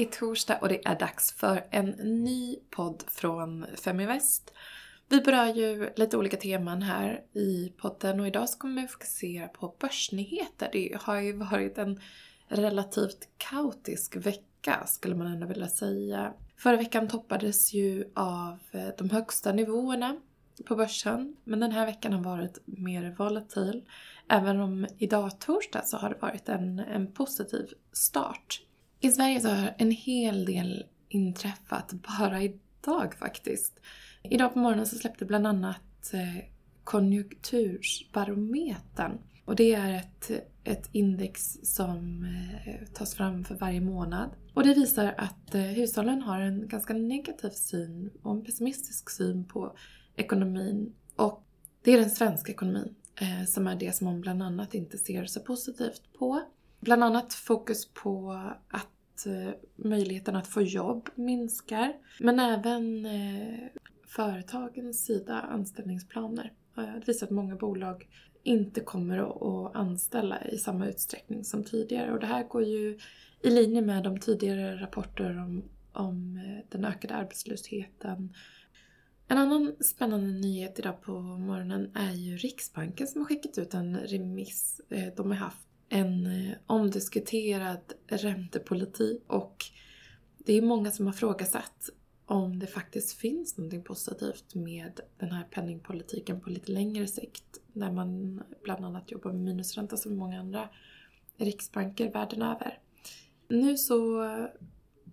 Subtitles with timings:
[0.00, 1.88] Det är torsdag och det är dags för en
[2.24, 4.52] ny podd från Feminvest.
[5.08, 9.48] Vi berör ju lite olika teman här i podden och idag så kommer vi fokusera
[9.48, 10.68] på börsnyheter.
[10.72, 12.00] Det har ju varit en
[12.48, 16.32] relativt kaotisk vecka skulle man ändå vilja säga.
[16.56, 20.16] Förra veckan toppades ju av eh, de högsta nivåerna
[20.66, 21.36] på börsen.
[21.44, 23.82] Men den här veckan har varit mer volatil.
[24.28, 28.62] Även om idag torsdag så har det varit en, en positiv start.
[29.02, 33.80] I Sverige så har en hel del inträffat bara idag faktiskt.
[34.22, 36.36] Idag på morgonen så släppte bland annat eh,
[36.84, 39.18] Konjunktursbarometern.
[39.44, 40.30] Och det är ett,
[40.64, 44.30] ett index som eh, tas fram för varje månad.
[44.54, 49.44] Och det visar att eh, hushållen har en ganska negativ syn och en pessimistisk syn
[49.44, 49.76] på
[50.16, 50.94] ekonomin.
[51.16, 51.44] Och
[51.82, 52.94] det är den svenska ekonomin
[53.48, 56.42] som är det som man bland annat inte ser så positivt på.
[56.80, 58.32] Bland annat fokus på
[58.68, 61.92] att eh, möjligheten att få jobb minskar.
[62.20, 63.58] Men även eh,
[64.06, 66.52] företagens sida anställningsplaner.
[66.74, 68.08] Det visar att många bolag
[68.42, 72.12] inte kommer att anställa i samma utsträckning som tidigare.
[72.12, 72.98] Och det här går ju
[73.42, 78.34] i linje med de tidigare rapporter om, om eh, den ökade arbetslösheten
[79.28, 83.96] en annan spännande nyhet idag på morgonen är ju Riksbanken som har skickat ut en
[83.96, 84.80] remiss.
[85.16, 89.64] De har haft en eh, omdiskuterad räntepolitik och
[90.38, 91.90] det är många som har frågasatt
[92.26, 97.92] om det faktiskt finns något positivt med den här penningpolitiken på lite längre sikt när
[97.92, 100.68] man bland annat jobbar med minusränta som många andra
[101.36, 102.78] riksbanker världen över.
[103.48, 104.26] Nu så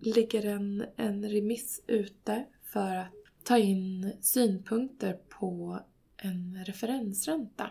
[0.00, 3.12] ligger en, en remiss ute för att
[3.42, 5.80] ta in synpunkter på
[6.18, 7.70] en referensränta.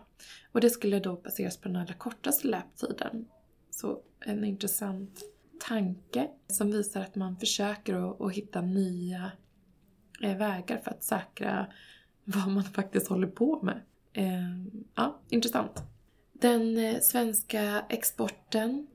[0.51, 3.27] Och det skulle då baseras på den allra kortaste löptiden.
[3.69, 5.21] Så en intressant
[5.59, 9.31] tanke som visar att man försöker att, hitta nya
[10.21, 11.67] eh, vägar för att säkra
[12.23, 13.81] vad man faktiskt håller på med.
[14.13, 15.83] Ehm, ja, intressant.
[16.33, 18.87] Den eh, svenska exporten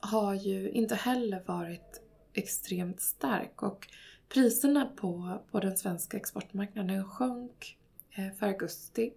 [0.00, 3.88] har ju inte heller varit extremt stark och
[4.28, 7.78] Priserna på, på den svenska exportmarknaden sjönk
[8.14, 9.12] Eh, för augusti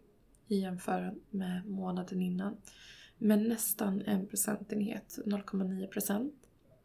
[0.47, 2.57] i jämförelse med månaden innan
[3.17, 6.33] med nästan en procentenhet, 0,9 procent.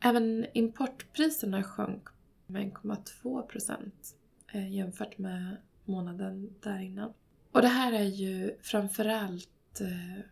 [0.01, 2.09] Även importpriserna sjönk
[2.47, 4.15] med 1,2 procent
[4.53, 7.13] eh, jämfört med månaden där innan.
[7.53, 10.25] Och det här är ju framförallt eh,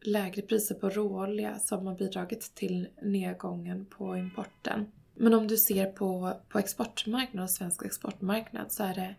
[0.00, 4.86] lägre priser på råolja som har bidragit till nedgången på importen.
[5.14, 9.14] Men om du ser på, på exportmarknaden, svensk exportmarknad, så är det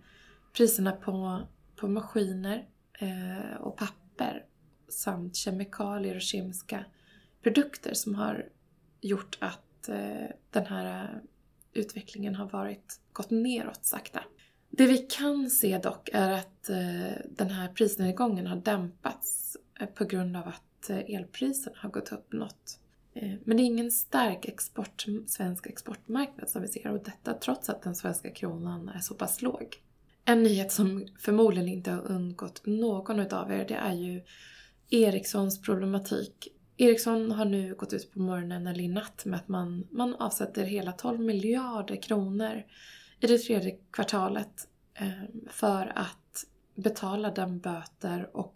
[0.53, 1.41] priserna på,
[1.75, 2.67] på maskiner
[2.99, 4.45] eh, och papper
[4.89, 6.85] samt kemikalier och kemiska
[7.41, 8.49] produkter som har
[9.01, 11.19] gjort att eh, den här eh,
[11.73, 14.23] utvecklingen har varit, gått neråt sakta.
[14.69, 20.05] Det vi kan se dock är att eh, den här prisnedgången har dämpats eh, på
[20.05, 22.79] grund av att eh, elpriserna har gått upp något
[23.13, 27.69] eh, men det är ingen stark export, svensk exportmarknad som vi ser och detta trots
[27.69, 29.84] att den svenska kronan är så pass låg.
[30.25, 34.21] En nyhet som förmodligen inte har undgått någon utav er det är ju
[34.89, 36.47] Ericssons problematik.
[36.77, 40.63] Ericsson har nu gått ut på morgonen eller i natt med att man, man avsätter
[40.63, 42.63] hela 12 miljarder kronor
[43.19, 45.09] i det tredje kvartalet eh,
[45.49, 48.55] för att betala den böter och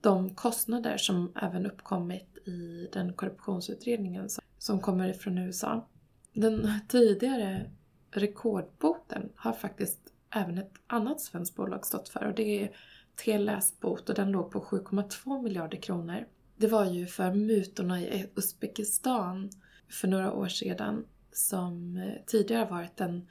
[0.00, 5.88] de kostnader som även uppkommit i den korruptionsutredningen som kommer från USA.
[6.32, 7.70] Den tidigare
[8.10, 12.76] rekordboten har faktiskt även ett annat svenskt bolag stått för och det är
[13.16, 16.26] Telas bot och den låg på 7,2 miljarder kronor.
[16.56, 19.50] Det var ju för mutorna i Uzbekistan
[19.90, 23.28] för några år sedan som eh, tidigare varit den,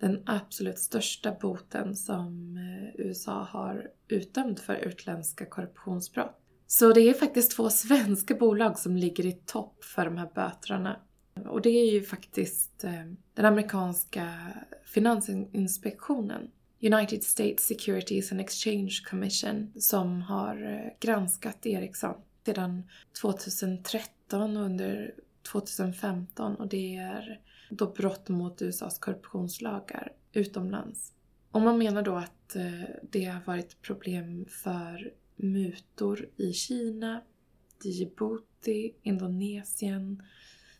[0.00, 6.36] den absolut största boten som eh, USA har utdömt för utländska korruptionsbrott.
[6.66, 11.00] Så det är faktiskt två svenska bolag som ligger i topp för de här böterna.
[11.34, 13.04] Och det är ju faktiskt eh,
[13.34, 14.36] den amerikanska
[14.84, 16.50] finansinspektionen,
[16.80, 22.82] United States Securities and Exchange Commission, som har eh, granskat Ericsson sedan
[23.20, 25.14] 2013 och under
[25.52, 27.40] 2015 och det är
[27.70, 31.12] då brott mot USAs korruptionslagar utomlands.
[31.50, 37.20] Och man menar då att eh, det har varit problem för mutor i Kina,
[37.84, 40.22] Djibouti, Indonesien,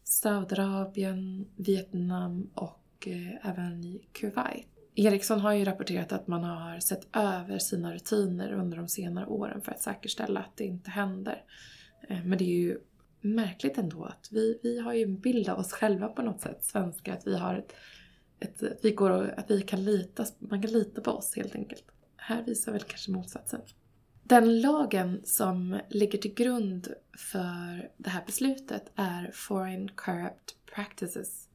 [0.05, 4.67] Saudiarabien, Vietnam och eh, även i Kuwait.
[4.95, 9.61] Ericsson har ju rapporterat att man har sett över sina rutiner under de senare åren
[9.61, 11.45] för att säkerställa att det inte händer.
[12.09, 12.79] Eh, men det är ju
[13.21, 16.65] märkligt ändå att vi, vi har ju en bild av oss själva på något sätt,
[16.65, 17.73] svenskar, att vi har ett,
[18.41, 21.55] ett att vi går och, att vi kan lita, man kan lita på oss helt
[21.55, 21.85] enkelt.
[22.17, 23.61] Här visar väl kanske motsatsen.
[24.31, 26.95] Den lagen som ligger till grund
[27.31, 31.49] för det här beslutet är Foreign Corrupt Practices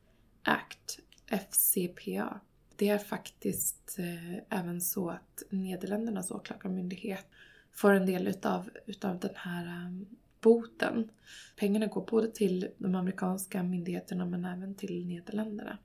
[0.43, 2.39] Act, FCPA.
[2.75, 7.25] Det är faktiskt eh, även så att Nederländernas åklagarmyndighet
[7.71, 10.07] får en del utav, utav den här eh,
[10.41, 11.11] boten.
[11.55, 15.77] Pengarna går både till de amerikanska myndigheterna men även till Nederländerna.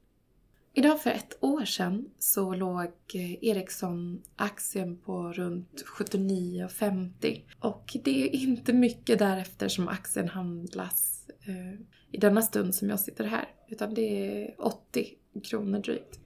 [0.73, 8.35] Idag för ett år sedan så låg eh, Ericsson-aktien på runt 79,50 och det är
[8.35, 11.81] inte mycket därefter som aktien handlas eh,
[12.11, 15.07] i denna stund som jag sitter här utan det är 80
[15.45, 16.21] kronor drygt.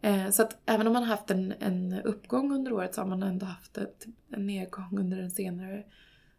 [0.00, 3.08] Eh, så att även om man har haft en, en uppgång under året så har
[3.08, 5.84] man ändå haft ett, en nedgång under den senare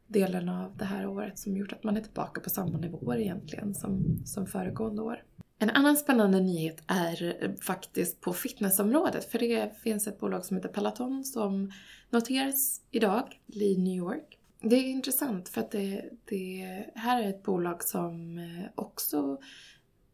[0.07, 3.75] delen av det här året som gjort att man är tillbaka på samma nivåer egentligen
[3.75, 5.23] som, som föregående år.
[5.59, 10.57] En annan spännande nyhet är eh, faktiskt på fitnessområdet för det finns ett bolag som
[10.57, 11.71] heter Peloton som
[12.09, 14.37] noteras idag i New York.
[14.61, 19.37] Det är intressant för att det, det här är ett bolag som eh, också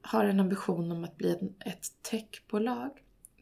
[0.02, 2.92] har en ambition om att bli ett techbolag.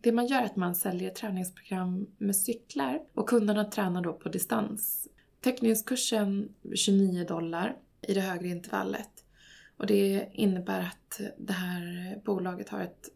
[0.02, 4.30] Det man gör är att man säljer träningsprogram med cyklar och kunderna tränar då på
[4.30, 5.08] distans.
[5.42, 9.21] Teckningskursen 29 dollar i det högre intervallet.
[9.82, 13.10] Och det innebär att det här bolaget har ett,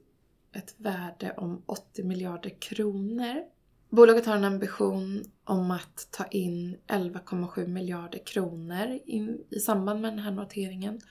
[0.52, 3.44] ett värde om 80 miljarder kronor.
[3.90, 10.14] Bolaget har en ambition om att ta in 11,7 miljarder kronor in, i samband med
[10.14, 11.02] den här noteringen.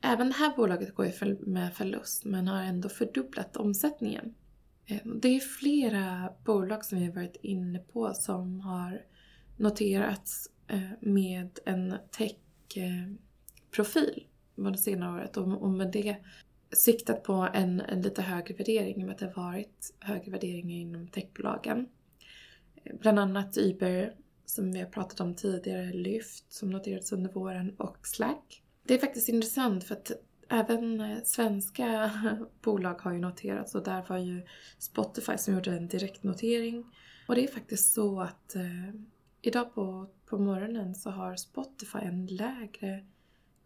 [0.00, 4.34] Även det här bolaget går ju med förlust men har ändå fördubblat omsättningen.
[4.86, 9.02] Ehm, det är flera bolag som vi har varit inne på som har
[9.56, 14.22] noterats eh, med en tech-profil eh,
[14.64, 16.16] det senare året och med det
[16.72, 20.30] siktat på en, en lite högre värdering i och med att det har varit högre
[20.30, 21.88] värderingar inom techbolagen.
[23.00, 24.14] Bland annat Uber
[24.44, 28.62] som vi har pratat om tidigare, Lyft som noterats under våren och Slack.
[28.82, 30.12] Det är faktiskt intressant för att
[30.48, 32.10] även eh, svenska
[32.62, 34.42] bolag har ju noterats och där var ju
[34.78, 36.84] Spotify som gjorde en direktnotering.
[37.28, 38.94] Och det är faktiskt så att eh,
[39.42, 43.04] idag på, på morgonen så har Spotify en lägre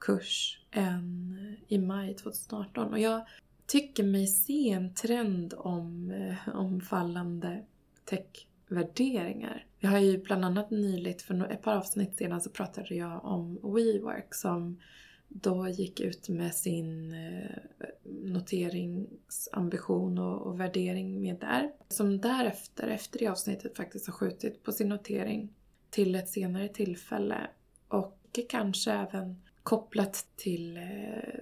[0.03, 2.93] kurs än i maj 2018.
[2.93, 3.27] Och jag
[3.67, 7.65] tycker mig se en trend om, eh, om fallande
[8.05, 9.67] techvärderingar.
[9.81, 13.59] Vi har ju bland annat nyligt, för ett par avsnitt sedan, så pratade jag om
[13.63, 14.81] WeWork som
[15.29, 17.57] då gick ut med sin eh,
[18.05, 21.73] noteringsambition och, och värdering med där.
[21.89, 25.55] Som därefter, efter det avsnittet, faktiskt har skjutit på sin notering
[25.91, 27.51] till ett senare tillfälle.
[27.89, 30.83] Och kanske även kopplat till eh,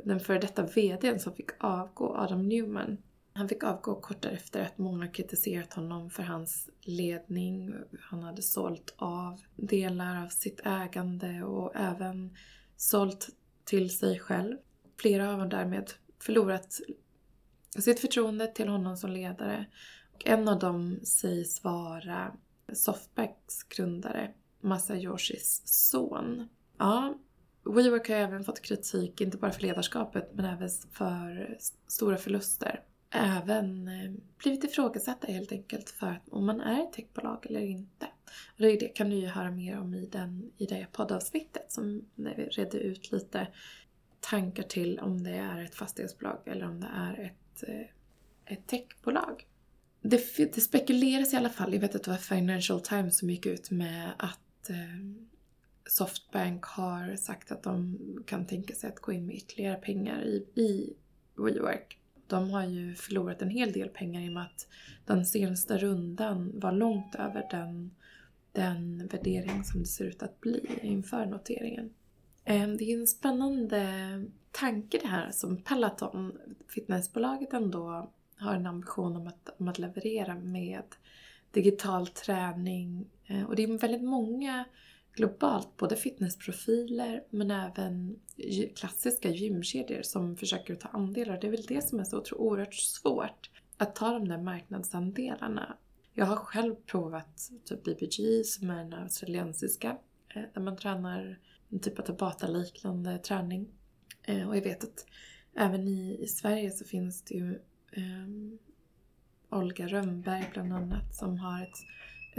[0.05, 2.99] den före detta VDn som fick avgå, Adam Newman.
[3.33, 7.75] Han fick avgå kort därefter att många kritiserat honom för hans ledning.
[8.01, 12.37] Han hade sålt av delar av sitt ägande och även
[12.77, 13.29] sålt
[13.65, 14.57] till sig själv.
[15.01, 16.81] Flera har därmed förlorat
[17.79, 19.67] sitt förtroende till honom som ledare.
[20.15, 22.33] Och en av dem sägs vara
[22.73, 24.31] Softbacks grundare,
[24.61, 26.49] Masayoshis son.
[26.79, 27.15] Ja,
[27.77, 32.83] WeWork har även fått kritik, inte bara för ledarskapet, men även för stora förluster.
[33.11, 38.07] Även eh, blivit ifrågasatta helt enkelt för om man är ett techbolag eller inte.
[38.53, 42.37] Och det kan du ju höra mer om i, den, i det poddavsnittet som när
[42.37, 43.47] vi redde ut lite
[44.21, 49.47] tankar till om det är ett fastighetsbolag eller om det är ett, eh, ett techbolag.
[50.03, 53.47] Det, det spekuleras i alla fall, jag vet att det var Financial Times som gick
[53.47, 54.77] ut med att eh,
[55.87, 60.47] Softbank har sagt att de kan tänka sig att gå in med ytterligare pengar i,
[60.55, 60.93] i
[61.37, 61.99] WeWork.
[62.27, 64.67] De har ju förlorat en hel del pengar i och med att
[65.07, 67.91] den senaste rundan var långt över den,
[68.53, 71.91] den värdering som det ser ut att bli inför noteringen.
[72.45, 73.85] Ehm, det är en spännande
[74.51, 80.35] tanke det här som Peloton, fitnessbolaget, ändå har en ambition om att, om att leverera
[80.35, 80.85] med
[81.51, 83.07] digital träning.
[83.27, 84.65] Ehm, och det är väldigt många
[85.21, 88.19] globalt, både fitnessprofiler men även
[88.77, 91.39] klassiska gymkedjor som försöker ta andelar.
[91.41, 95.77] Det är väl det som är så oerhört svårt, att ta de där marknadsandelarna.
[96.15, 99.97] Jag har själv provat typ BBG som är den australiensiska,
[100.35, 101.39] eh, där man tränar
[101.71, 103.69] en typ av Tabata-liknande träning.
[104.23, 105.07] Eh, och jag vet att
[105.57, 107.59] även i, i Sverige så finns det ju
[107.97, 108.59] um,
[109.51, 111.79] Olga Rönnberg bland annat som har ett,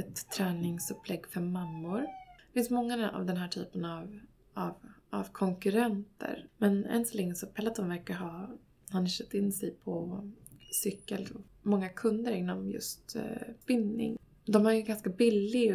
[0.05, 2.07] ett träningsupplägg för mammor
[2.53, 4.20] det finns många av den här typen av,
[4.53, 4.75] av,
[5.10, 6.48] av konkurrenter.
[6.58, 8.50] Men än så länge så Peloton verkar ha,
[8.91, 10.24] har nischat in sig på
[10.72, 11.29] cykel.
[11.62, 14.17] Många kunder inom just eh, spinning.
[14.46, 15.74] De har ju ganska billig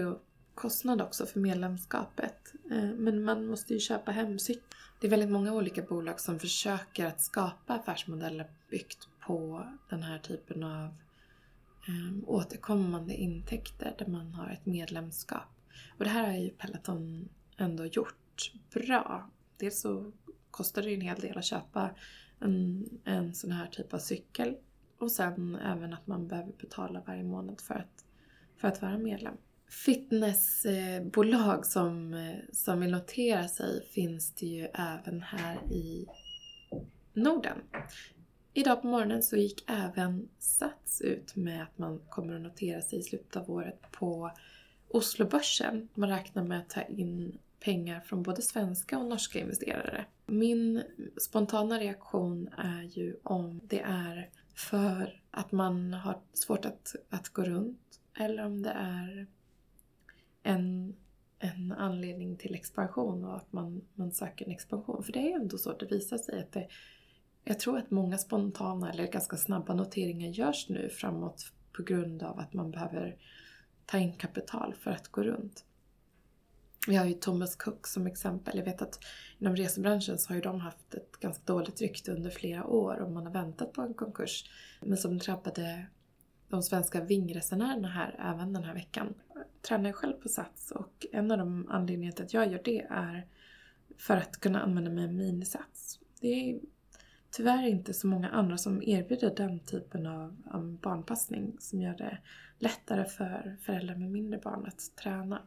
[0.55, 2.53] kostnad också för medlemskapet.
[2.71, 4.63] Eh, men man måste ju köpa hem cykel.
[5.01, 10.19] Det är väldigt många olika bolag som försöker att skapa affärsmodeller byggt på den här
[10.19, 10.85] typen av
[11.89, 15.56] eh, återkommande intäkter där man har ett medlemskap.
[15.99, 19.31] Och det här har ju Peloton ändå gjort bra.
[19.57, 20.13] Dels så
[20.51, 21.91] kostar det ju en hel del att köpa
[22.41, 24.57] en, en sån här typ av cykel.
[24.99, 28.05] Och sen även att man behöver betala varje månad för att,
[28.57, 29.35] för att vara medlem.
[29.69, 32.17] Fitnessbolag som,
[32.53, 36.07] som vill notera sig finns det ju även här i
[37.13, 37.59] Norden.
[38.55, 42.99] Idag på morgonen så gick även Sats ut med att man kommer att notera sig
[42.99, 44.31] i slutet av året på
[44.97, 45.89] Oslobörsen.
[45.95, 50.05] Man räknar med att ta in pengar från både svenska och norska investerare.
[50.27, 50.83] Min
[51.17, 57.43] spontana reaktion är ju om det är för att man har svårt att, att gå
[57.43, 59.27] runt eller om det är
[60.43, 60.97] en,
[61.39, 65.03] en anledning till expansion och att man, man söker en expansion.
[65.03, 66.69] För det är ju ändå så, att det visar sig att det
[67.45, 72.39] jag tror att många spontana eller ganska snabba noteringar görs nu framåt på grund av
[72.39, 73.17] att man behöver
[73.87, 75.65] ta in kapital för att gå runt.
[76.89, 78.59] Vi har ju Thomas Cook som exempel.
[78.59, 78.99] Jag vet att
[79.39, 83.11] inom resebranschen så har ju de haft ett ganska dåligt rykte under flera år och
[83.11, 84.51] man har väntat på en konkurs.
[84.81, 85.87] Men som drabbade
[86.49, 89.15] de svenska vingresenärerna här även den här veckan.
[89.35, 92.87] Jag tränar själv på Sats och en av de anledningarna till att jag gör det
[92.91, 93.27] är
[93.99, 96.01] för att kunna använda mig av minisats.
[96.21, 96.61] Det är
[97.37, 100.37] tyvärr inte så många andra som erbjuder den typen av,
[100.83, 102.19] barnpassning som gör det
[102.59, 105.43] lättare för föräldrar med mindre barn att träna.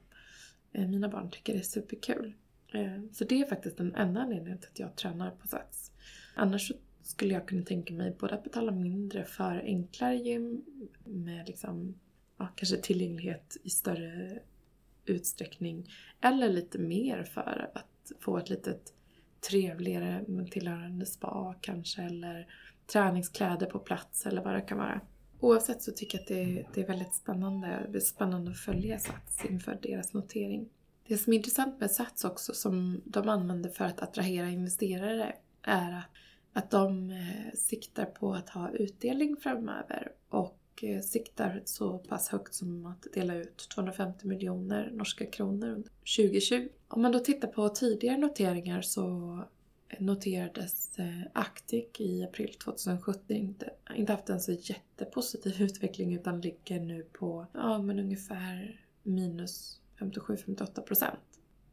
[0.72, 2.34] Eh, mina barn tycker det är superkul.
[2.74, 5.92] Eh, så det är faktiskt den enda anledningen till att jag tränar på Sats.
[6.36, 10.66] Annars skulle jag kunna tänka mig både att betala mindre för enklare gym
[11.06, 12.00] med liksom,
[12.38, 14.40] ja, kanske tillgänglighet i större
[15.06, 15.90] utsträckning
[16.22, 18.94] eller lite mer för att få ett litet
[19.42, 22.48] trevligare med tillhörande spa kanske eller
[22.88, 25.02] träningskläder på plats eller vad det kan vara.
[25.40, 27.88] Oavsett så tycker jag att det är, det är väldigt spännande.
[27.92, 30.70] Det är spännande att följa Sats inför deras notering.
[31.08, 35.92] Det som är intressant med Sats också som de använder för att attrahera investerare är
[35.98, 36.06] att,
[36.54, 42.54] att de eh, siktar på att ha utdelning framöver och eh, siktar så pass högt
[42.54, 46.70] som att dela ut 250 miljoner norska kronor under 2020.
[46.92, 49.40] Om man då tittar på tidigare noteringar så
[50.00, 56.80] noterades eh, Actic i april 2017 inte, inte haft en så jättepositiv utveckling utan ligger
[56.80, 61.20] nu på ja, men ungefär minus 57-58 procent.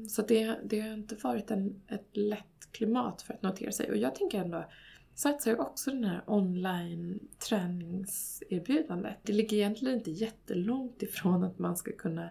[0.09, 3.97] Så det, det har inte varit en, ett lätt klimat för att notera sig och
[3.97, 4.65] jag tänker ändå
[5.15, 9.17] satsar ju också den här online träningserbjudandet.
[9.23, 12.31] Det ligger egentligen inte jättelångt ifrån att man ska kunna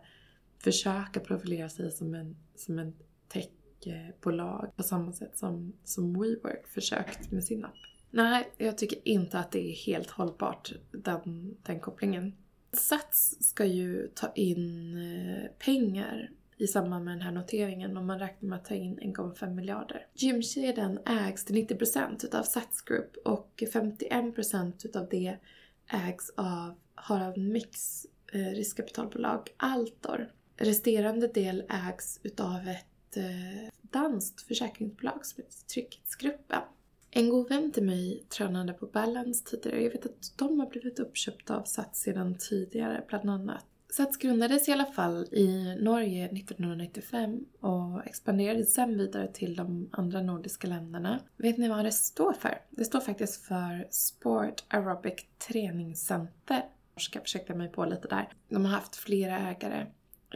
[0.66, 2.94] försöka profilera sig som en, som en
[3.28, 7.74] techbolag på samma sätt som, som WeWork försökt med sin app.
[8.10, 12.36] Nej, jag tycker inte att det är helt hållbart, den, den kopplingen.
[12.72, 18.20] Sats ska ju ta in eh, pengar i samband med den här noteringen och man
[18.20, 20.08] räknar med att ta in 1,5 miljarder.
[20.14, 25.38] Gymkedjan ägs till 90% utav Sats Group och 51% utav det
[25.88, 30.32] ägs av Harald Mix eh, riskkapitalbolag Altor.
[30.58, 36.62] Resterande del ägs utav ett eh, danskt försäkringsbolag som heter Trygghetsgruppen.
[37.12, 39.84] En god vän till mig tränade på Balance tidigare.
[39.84, 43.66] Jag vet att de har blivit uppköpta av Sats sedan tidigare, bland annat.
[43.90, 50.22] Sats grundades i alla fall i Norge 1995 och expanderade sen vidare till de andra
[50.22, 51.20] nordiska länderna.
[51.38, 52.62] Vet ni vad det står för?
[52.70, 56.66] Det står faktiskt för Sport Aerobic Träningscenter.
[56.94, 58.30] Jag ska försöka mig på lite där.
[58.50, 59.86] De har haft flera ägare.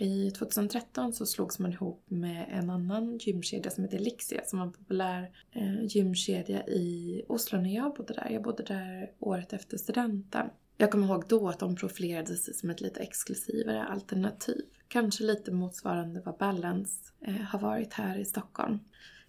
[0.01, 4.65] I 2013 så slogs man ihop med en annan gymkedja som heter Elixia som var
[4.65, 8.29] en populär eh, gymkedja i Oslo när jag bodde där.
[8.29, 10.49] Jag bodde där året efter studenten.
[10.77, 14.61] Jag kommer ihåg då att de profilerade sig som ett lite exklusivare alternativ.
[14.87, 18.79] Kanske lite motsvarande vad Balance eh, har varit här i Stockholm.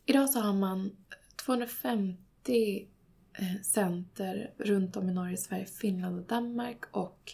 [0.06, 0.96] Idag så har man
[1.44, 2.88] 250
[3.32, 7.32] eh, center runt om i Norge, Sverige, Finland och Danmark och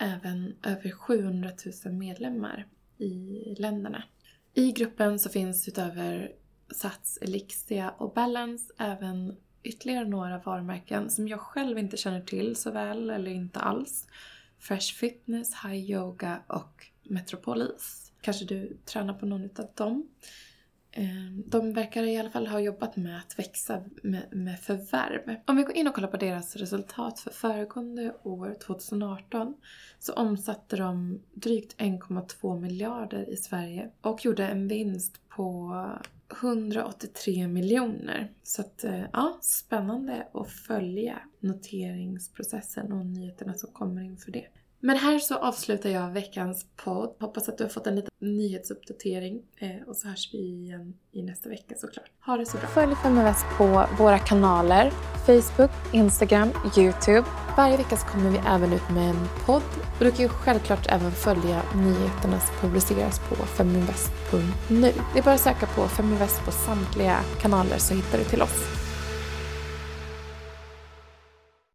[0.00, 1.50] även över 700
[1.84, 2.66] 000 medlemmar
[2.98, 4.02] i länderna.
[4.54, 6.32] I gruppen så finns utöver
[6.74, 12.70] Sats, Elixia och Balance även ytterligare några varumärken som jag själv inte känner till så
[12.70, 14.06] väl eller inte alls.
[14.58, 18.12] Fresh Fitness, High Yoga och Metropolis.
[18.20, 20.08] Kanske du tränar på någon av dem.
[20.92, 25.36] Ehm, de verkar i alla fall ha jobbat med att växa med, med förvärv.
[25.46, 29.54] Om vi går in och kollar på deras resultat för föregående år, 2018,
[29.98, 35.74] så omsatte de drygt 1,2 miljarder i Sverige och gjorde en vinst på
[36.40, 38.32] 183 miljoner.
[38.42, 44.46] Så att, eh, ja, spännande att följa noteringsprocessen och nyheterna som kommer inför det.
[44.82, 47.14] Men här så avslutar jag veckans podd.
[47.20, 51.22] Hoppas att du har fått en liten nyhetsuppdatering eh, och så hörs vi igen i
[51.22, 52.10] nästa vecka såklart.
[52.26, 52.66] Ha det så bra!
[52.66, 54.92] Följ Feminvest på våra kanaler
[55.26, 57.24] Facebook, Instagram, Youtube.
[57.56, 59.62] Varje vecka så kommer vi även ut med en podd
[59.98, 64.92] och du kan ju självklart även följa nyheterna som publiceras på feminvest.nu.
[65.12, 68.89] Det är bara att söka på Feminvest på samtliga kanaler så hittar du till oss.